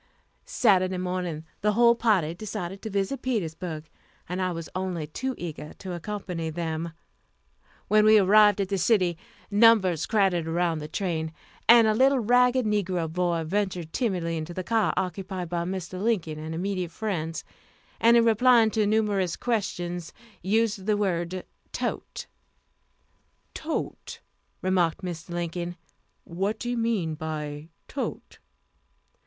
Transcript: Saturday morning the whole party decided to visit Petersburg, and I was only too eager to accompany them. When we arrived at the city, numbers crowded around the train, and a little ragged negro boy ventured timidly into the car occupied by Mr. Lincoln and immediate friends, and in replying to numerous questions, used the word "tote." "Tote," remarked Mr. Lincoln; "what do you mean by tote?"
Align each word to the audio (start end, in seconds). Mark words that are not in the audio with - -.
Saturday 0.47 0.97
morning 0.97 1.43
the 1.61 1.73
whole 1.73 1.93
party 1.93 2.33
decided 2.33 2.81
to 2.81 2.89
visit 2.89 3.21
Petersburg, 3.21 3.87
and 4.27 4.41
I 4.41 4.51
was 4.51 4.67
only 4.75 5.05
too 5.05 5.35
eager 5.37 5.73
to 5.73 5.93
accompany 5.93 6.49
them. 6.49 6.93
When 7.87 8.03
we 8.05 8.17
arrived 8.17 8.59
at 8.59 8.69
the 8.69 8.79
city, 8.79 9.15
numbers 9.51 10.07
crowded 10.07 10.47
around 10.47 10.79
the 10.79 10.87
train, 10.87 11.31
and 11.69 11.85
a 11.85 11.93
little 11.93 12.17
ragged 12.19 12.65
negro 12.65 13.13
boy 13.13 13.43
ventured 13.43 13.93
timidly 13.93 14.37
into 14.37 14.55
the 14.55 14.63
car 14.63 14.91
occupied 14.97 15.49
by 15.49 15.65
Mr. 15.65 16.01
Lincoln 16.01 16.39
and 16.39 16.55
immediate 16.55 16.89
friends, 16.89 17.43
and 17.99 18.17
in 18.17 18.25
replying 18.25 18.71
to 18.71 18.87
numerous 18.87 19.35
questions, 19.35 20.13
used 20.41 20.87
the 20.87 20.97
word 20.97 21.45
"tote." 21.71 22.25
"Tote," 23.53 24.19
remarked 24.63 25.03
Mr. 25.03 25.29
Lincoln; 25.29 25.75
"what 26.23 26.57
do 26.57 26.71
you 26.71 26.77
mean 26.79 27.13
by 27.13 27.69
tote?" 27.87 28.39